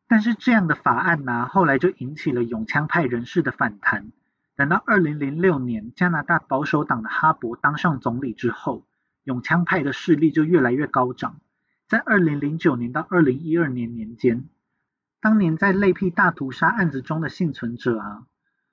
[0.07, 4.11] 但是这样的法案呢，后来就引起了永枪派人士的反弹。
[4.59, 8.85] 等到二零零六年加拿大保守党的哈伯当上总理之后，
[9.23, 11.39] 永枪派的势力就越来越高涨。
[11.87, 14.49] 在二零零九年到二零一二年年间，
[15.21, 18.27] 当年在类屁大屠杀案子中的幸存者啊，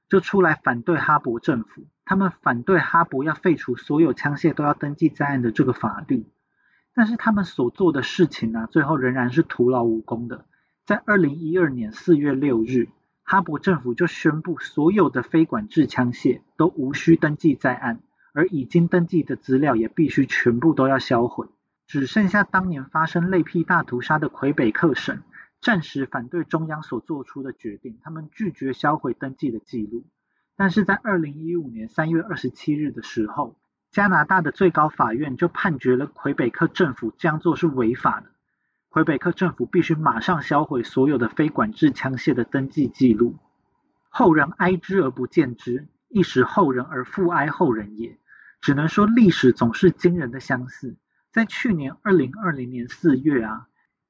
[0.09, 1.85] 就出来反对哈勃政府。
[2.05, 6.27] 他们反对哈勃要废除所有枪械都要登记在案的这个法律。
[6.95, 10.47] 但是他们所做的事情呢，最后仍然是徒劳无功的。
[10.85, 12.89] 在二零一二年四月六日，
[13.29, 18.01] 哈勃政府就宣布，所有的非管制枪械都无需登记在案，
[18.33, 21.49] 而已经登记的资料也必须全部都要销毁。
[21.89, 25.23] 只剩下当年发生类批大屠杀的魁北克省
[25.61, 30.05] 暂时反对中央所做出的决定，他们拒绝销毁登记的记录。
[30.57, 33.57] 但是在二零一五年三月二十七日的时候，
[33.91, 38.31] 加拿大的最高法院就判决了魁北克政府这样做是违法的。
[38.97, 43.37] 魁北克政府必须马上销毁所有的非管制枪械的登记记录。
[44.09, 48.17] 后人哀之而不见之，亦使后人而复哀后人也。
[48.63, 50.97] 只能说历史总是惊人的相似。
[51.31, 53.67] 在去年二零二零年四月啊，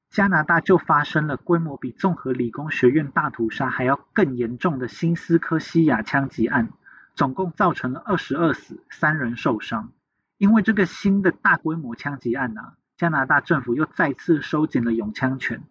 [0.09, 6.69] 加拿大就发生了规模比综合理工学院大屠杀还要更严重的新斯科西亚枪击案，
[7.13, 9.91] 总共造成了二十二死，三人受伤。
[10.37, 12.61] 因为这个新的大规模枪击案呢，
[12.97, 15.63] 加拿大政府又再次收紧了拥枪权。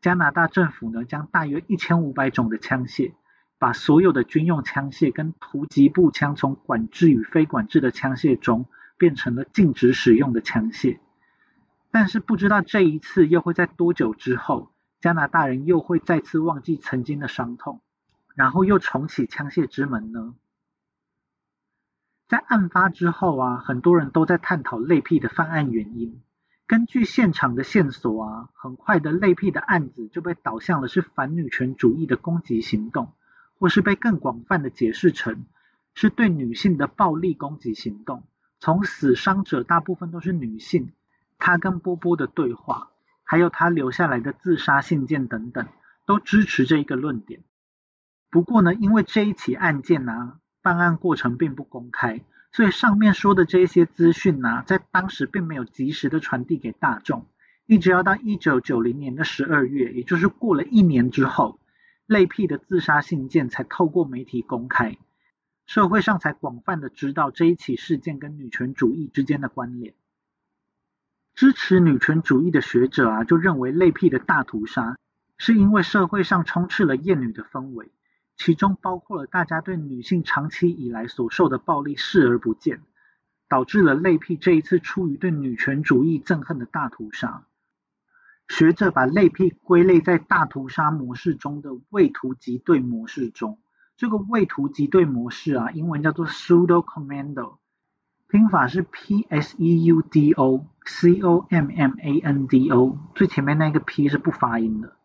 [0.00, 3.12] 加拿大政府呢，将大约一千五百种的枪械，
[3.58, 8.66] 把所有的军用枪械跟突击步枪从管制与非管制的枪械中。
[8.98, 11.00] 变成了禁止使用的枪械，
[11.90, 14.70] 但是不知道这一次又会在多久之后，
[15.00, 17.80] 加拿大人又会再次忘记曾经的伤痛，
[18.36, 20.36] 然后又重启枪械之门呢？
[22.28, 26.22] 在案发之后啊，很多人都在探讨类癖的犯案原因。
[26.72, 33.12] 根据现场的线索啊，很快的类癖的案子就被导向了是反女权主义的攻击行动，
[33.58, 35.44] 或是被更广泛的解释成
[35.92, 38.22] 是对女性的暴力攻击行动。
[38.58, 40.92] 从死伤者大部分都是女性，
[41.36, 42.88] 她跟波波的对话，
[43.22, 45.68] 还有她留下来的自杀信件等等，
[46.06, 47.42] 都支持这一个论点。
[48.30, 52.22] 不过呢，因为这一起案件呢，办案过程并不公开。
[52.52, 57.26] 所以上面说的这些资讯呢，在当时并没有及时的传递给大众，
[57.66, 61.58] 一直要到一九九零年的十二月，也就是过了一年之后，
[62.04, 64.98] 类癖的自杀信件才透过媒体公开，
[65.64, 69.94] 社会上才广泛的知道这一起事件跟女权主义之间的关联。
[71.34, 74.98] 支持女权主义的学者啊，就认为类癖的大屠杀
[75.38, 77.90] 是因为社会上充斥了厌女的氛围。
[78.36, 82.80] 其中包括了大家对女性长期以来所受的暴力视而不见，
[83.48, 87.44] 导致了类癖这一次出于对女权主义憎恨的大屠杀。
[88.48, 93.58] 学者把类癖归类在大屠杀模式中的畏途击队模式中。
[93.96, 97.58] 这个畏途击队模式啊，英文叫做 pseudo commando，
[98.28, 104.08] 拼法是 P S E U D O C O M M A N D O，最前面那个 P
[104.08, 104.96] 是不发音的。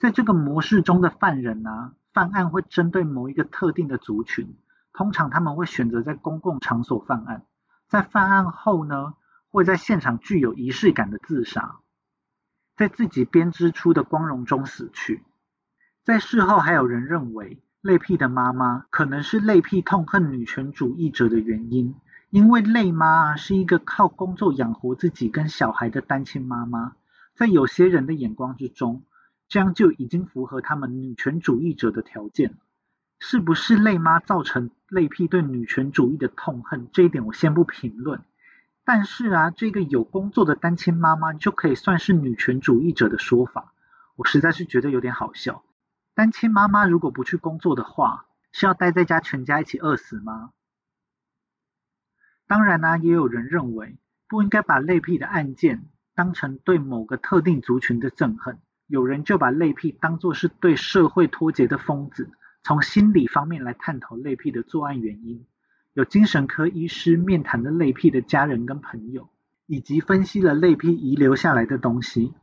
[0.00, 1.92] 在这个模式中的犯人啊。
[2.16, 4.56] 犯案会针对某一个特定的族群，
[4.94, 7.44] 通常他们会选择在公共场所犯案。
[7.88, 9.12] 在犯案后呢，
[9.50, 11.76] 会在现场具有仪式感的自杀，
[12.74, 15.24] 在自己编织出的光荣中死去。
[16.04, 21.96] 在事后，还有人认为类癖的妈妈可能是类癖痛恨女权主义者的原因，
[22.30, 26.94] 因为类妈是一个靠工作养活自己跟小孩的单亲妈妈，
[27.34, 29.02] 在有些人的眼光之中。
[29.48, 32.56] 这样就已经符合他们女权主义者的条件
[33.18, 36.88] 是不是类妈造成类癖对女权主义的痛恨？
[36.92, 38.22] 这一点我先不评论。
[38.84, 43.72] 但是啊，这个有工作的单亲妈妈就可以算是女权主义者的说法，
[44.14, 45.64] 我实在是觉得有点好笑。
[46.14, 50.52] 单亲妈妈如果不去工作的话，是要待在家全家一起饿死吗？
[52.46, 58.60] 当然呢，也有人认为不应该把类屁的案件当成对某个特定族群的憎恨。
[58.86, 62.30] 有人就把类癖当作是对社会脱节的疯子，
[62.62, 65.44] 从心理方面来探讨类癖的作案原因。
[65.92, 69.28] 有精神科医师面谈了类癖的家人跟朋友，
[69.66, 72.34] 以及分析了类癖遗留下来的东西，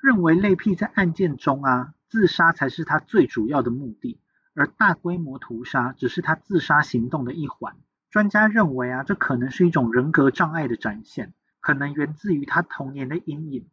[0.00, 4.18] 认为类癖在案件中啊，自杀才是他最主要的目的，
[4.54, 7.76] 而大规模屠杀只是他自杀行动的一环。
[8.10, 13.66] 专家认为啊，这可能是一种人格障碍的展现，可能源自于他童年的阴影。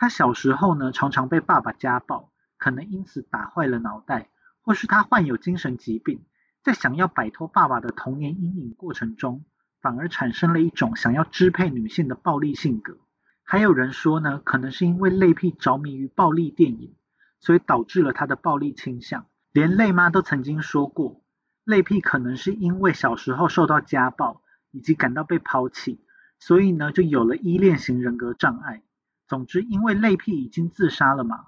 [0.00, 4.30] 他小时候呢，常常被爸爸家暴，可能因此打坏了脑袋，
[4.62, 6.24] 或是他患有精神疾病，
[6.64, 9.44] 在想要摆脱爸爸的童年阴影过程中，
[9.82, 12.96] 反而产生了一种想要支配女性的暴力性格。
[13.42, 16.94] 还有人说呢，可能是因为泪癖着迷于暴力电影，
[17.38, 19.26] 所以导致了他的暴力倾向。
[19.52, 21.20] 连泪妈都曾经说过，
[21.62, 24.40] 泪癖可能是因为小时候受到家暴，
[24.70, 26.02] 以及感到被抛弃，
[26.38, 28.82] 所以呢，就有了依恋型人格障碍。
[29.30, 31.46] 总之，因为类癖已经自杀了嘛，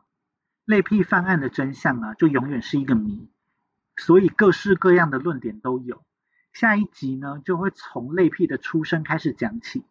[0.64, 3.28] 类癖犯案的真相啊，就永远是一个谜。
[3.96, 6.04] 所以各式各样的论点都有。
[6.52, 9.84] 下一集呢，就会从类癖的出生开始讲起，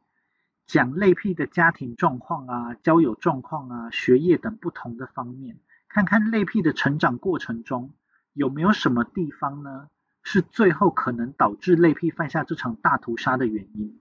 [0.66, 7.92] 讲类癖的家庭状况啊、交友状况啊、学业等不同的方面，看看类癖的成长过程中
[8.32, 9.90] 有没有什么地方呢，
[10.24, 14.01] 是最后可能导致类癖犯下这场大屠杀的原因。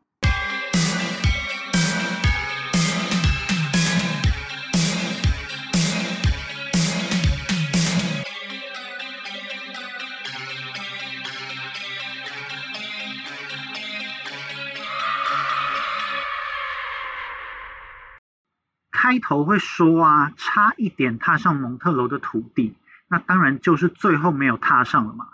[19.03, 22.77] 开头会说啊，差一点踏上蒙特楼的土地，
[23.09, 25.27] 那当然就是最后没有踏上了嘛。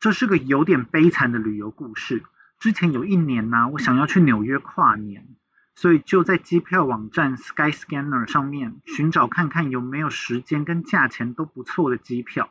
[0.00, 2.24] 这是个有点悲惨的旅游故事。
[2.58, 5.26] 之前有一年呢，我想要去纽约跨年，
[5.74, 12.50] 所以就在机票网站 Skyscanner 上面寻找看看有没有时间跟价钱都不错的机票。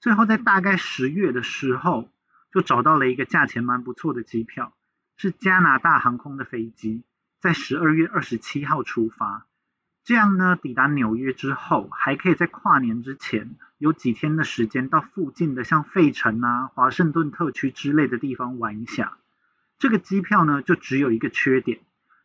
[0.00, 2.08] 最后在大概十月的时候，
[2.52, 4.74] 就找到了一个价钱蛮不错的机票，
[5.16, 7.04] 是加拿大航空的飞机，
[7.40, 9.46] 在十二月二十七号出发。
[10.04, 19.16] 这样呢，抵达纽约之后，还可以在跨年之前有几天的时间到附近的像费城啊、华盛顿特区之类的地方玩一下。
[19.78, 21.80] 这个机票呢，就只有一个缺点，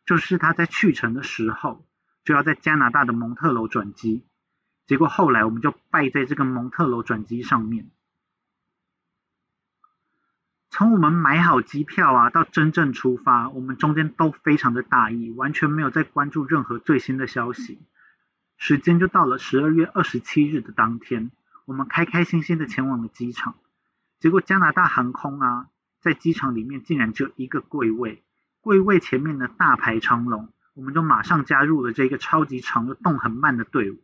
[0.05, 1.86] 就是他在去程的时候
[2.23, 4.23] 就要在加拿大的蒙特楼转机。
[4.88, 7.91] 结果后来我们就败在这个蒙特楼转机上面。
[10.78, 17.82] 从我们买好机票啊，到真正出发，我们中间都非常的大意，完全没有在关注任何最新的消息。
[18.57, 21.32] 时间就到了十二月二十七日的当天，
[21.65, 23.55] 我们开开心心的前往了机场。
[24.19, 25.65] 结果加拿大航空啊，
[25.99, 28.23] 在机场里面竟然只有一个柜位，
[28.61, 33.97] 柜位前面的大排长龙，我们就马上加入了这个超级长又动很慢的队伍。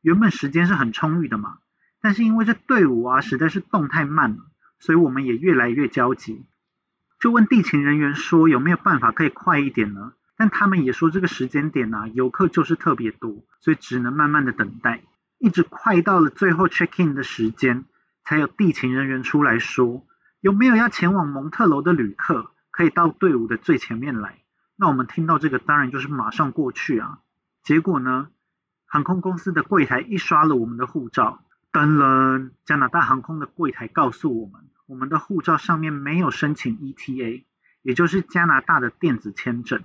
[0.00, 1.58] 原本时间是很充裕的嘛，
[2.00, 4.46] 但是因为这队伍啊实在是动太慢了，
[4.78, 6.46] 所以我们也越来越焦急，
[7.18, 10.12] 就问地勤人员说有没有办法可以快一点呢？
[10.36, 15.02] 但他们也说这个时间点啊，游客就是特别多，所以只能慢慢的等待，
[15.38, 17.86] 一直快到了最后 check in 的时间，
[18.24, 20.06] 才有地勤人员出来说，
[20.40, 24.38] 有没有要前往蒙特楼的旅客，可以到队伍的最前面来。
[24.76, 27.18] 那我们听到这个，当然就是马上过去啊。
[27.64, 28.28] 结果呢，
[28.86, 37.44] 航空公司的柜台一刷了我们的护照，噔噔，加拿大航空的柜台告诉我们，我们的护照上面没有申请 ETA，
[37.82, 39.82] 也就是加拿大的电子签证。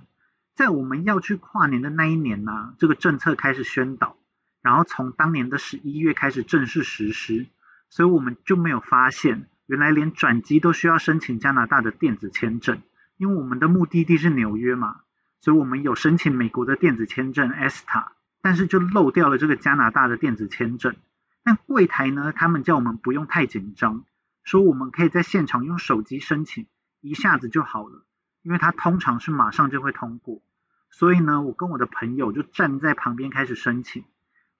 [0.54, 4.16] 在我们要去跨年的那一年呢，这个政策开始宣导，
[4.62, 7.46] 然后从当年的十一月开始正式实施，
[7.90, 12.80] 所以我们就没有发现，原来连转机都需要申请加拿大的电子签证，
[13.18, 15.02] 因为我们的目的地是纽约嘛，
[15.40, 18.06] 所以我们有申请美国的电子签证 ESTA，
[18.40, 20.96] 但是就漏掉了这个加拿大的电子签证。
[21.44, 24.04] 但柜台呢，他们叫我们不用太紧张，
[24.42, 26.66] 说我们可以在现场用手机申请，
[27.00, 28.04] 一下子就好了。
[28.42, 30.42] 因为他通常是马上就会通过，
[30.90, 34.04] 所以呢，我跟我的朋友就站在旁边开始申请，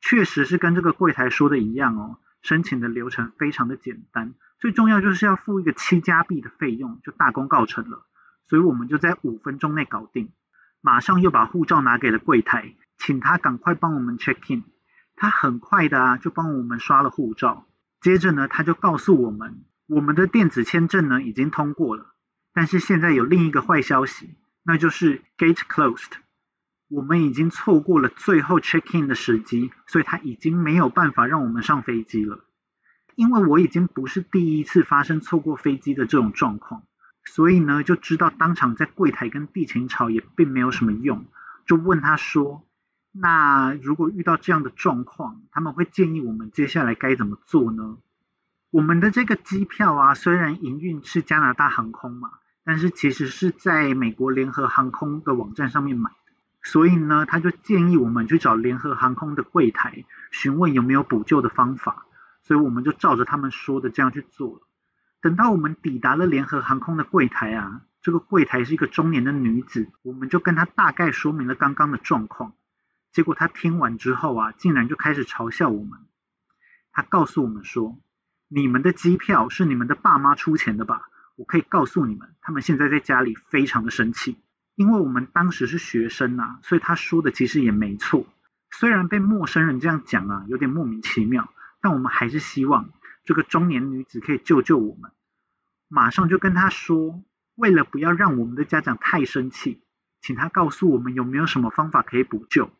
[0.00, 8.06] 确实是跟这个柜台说的一样哦，申请的流程非常的简单，最重要就是要付一个七加币的费用，就大功告成了，
[8.48, 10.32] 所以我们就在五分钟内搞定，
[10.80, 14.64] 马上又把护照拿给了柜台，请他赶快帮我们 check in，
[15.16, 17.66] 他很快的啊就帮我们刷了护照，
[18.00, 22.14] 接着呢他就告诉我们，我们的电子签证呢已经通过了。
[22.52, 26.10] 但是现在有另一个坏消息，那就是 gate closed，
[26.88, 32.44] 我们已经错过了最后 check in 的时机，所以他已经没有办法让我们上飞机了。
[33.16, 36.82] 因为我已经不是第一次发生错过飞机的这种状况，
[37.24, 41.24] 所以呢就知道当场在柜台跟地勤吵也并没有什么用，
[41.66, 42.66] 就问他说，
[43.16, 47.96] 那如果遇到这样的状况，他们会建议我们接下来该怎么做呢？
[48.70, 52.30] 我们的这个机票啊，虽然营运是加拿大航空嘛。
[52.66, 62.06] 但是其实是在美国联合航空的网站上面买的，所以呢，他就建议我们去找联合航空的柜台询问有没有补救的方法，
[62.42, 64.62] 所以我们就照着他们说的这样去做了。
[65.20, 72.54] 等到我们抵达了联合航空的柜台啊，这个柜台是一个中年的女子，我们就跟她大概说明了刚刚的状况，
[73.14, 76.00] 结果他听完之后啊，竟然就开始嘲笑我们。
[76.92, 77.96] 他告诉我们说
[78.48, 84.36] ：“你们的机票是你们的爸妈出钱的吧？”我可以告诉你们，他们现在在家里非常的生气，
[84.74, 88.26] 因为我们当时是学生呐，所以他说的其实也没错。
[88.72, 92.90] 虽然被陌生人这样讲啊，有点莫名其妙，但我们还是希望
[93.24, 95.12] 这个中年女子可以救救我们。
[95.88, 97.22] 马上就跟他说，
[97.54, 99.80] 为了不要让我们的家长太生气，
[100.20, 102.70] 请他告诉我们有没有什么方法可以补救。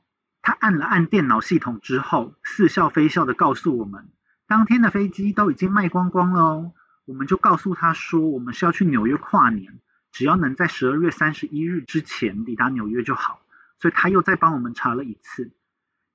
[0.46, 4.10] 他按了按电脑系统之后，似笑非笑的告诉我们，
[4.46, 6.72] 当天的飞机都已经卖光光了哦。
[7.06, 9.80] 我们就告诉他说，我们是要去纽约跨年，
[10.12, 13.40] 只要能在十二月三十一日之前抵达纽约就好。
[13.80, 15.50] 所以他又再帮我们查了一次，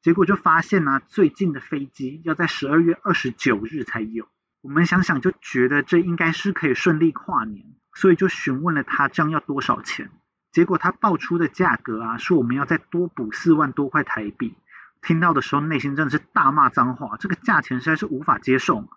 [0.04, 4.28] 结果就发现呢，最近的飞机要在十二月二十九日才有。
[4.62, 7.66] 我们想想就觉得这应该是可以顺利跨年，
[7.96, 10.12] 所以就询问了他这样要多少钱。
[10.52, 14.56] 结果他报出的价格啊，说我们要再多补四万多块台币。
[15.02, 18.88] 听到的时候内心真的是大骂脏话，这个价钱实在是无法接受。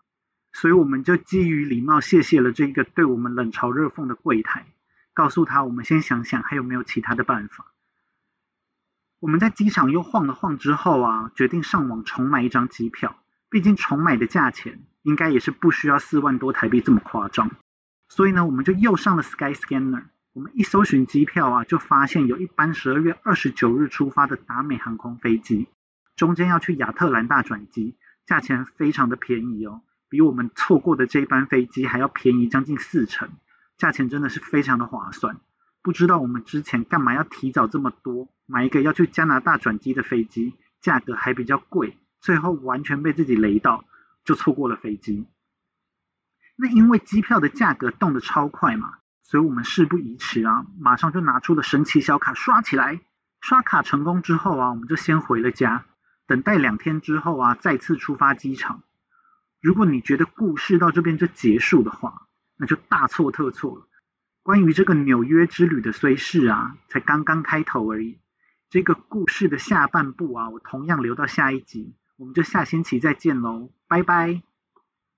[0.53, 4.67] 所以我们就基于礼貌，谢谢了这个对我们冷嘲热讽的柜台，
[5.15, 7.67] 告诉他我们先想想还有没有其他的办法。
[9.21, 13.17] 我们在机场又晃了晃之后啊，决定上网重买一张机票，
[13.49, 17.51] 毕竟重买的价钱应该也是不需要四万多台币这么夸张。
[18.09, 25.69] 所以呢，我们就又上了 Sky Scanner，我们一搜寻机票啊，就发现有一班十二月二十九日出发的达美航空飞机，
[26.17, 29.83] 中间要去亚特兰大转机，价钱非常的便宜哦。
[30.09, 33.29] 比我们错过的这一班飞机还要便宜将近四成，
[33.77, 35.39] 价钱真的是非常的划算。
[35.83, 43.85] 不知道我们之前干嘛要提早这么多买一个要去加拿大转机的飞机，价格还比较贵，最后完全被自己雷到，
[44.25, 45.27] 就错过了飞机。
[46.57, 53.01] 那因为机票的价格动得超快嘛，所以我们事不宜迟啊，马上就拿出了神奇小卡刷起来。
[53.41, 55.85] 刷卡成功之后啊，我们就先回了家，
[56.27, 58.83] 等待两天之后啊，再次出发机场。
[59.61, 63.89] 如果你觉得故事到这边就结束的话，那就大错特错了。
[64.43, 68.19] 关于这个纽约之旅的虽事啊，才刚刚开头而已。
[68.71, 74.52] 这个故事的下半部啊，我同样留到下一集，我们就下星期再见喽，拜拜。